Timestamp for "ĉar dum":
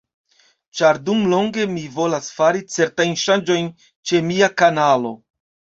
0.79-1.21